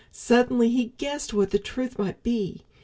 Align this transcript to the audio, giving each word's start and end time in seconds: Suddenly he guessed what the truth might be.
Suddenly 0.11 0.69
he 0.69 0.93
guessed 0.97 1.31
what 1.31 1.51
the 1.51 1.59
truth 1.59 1.99
might 1.99 2.23
be. 2.23 2.63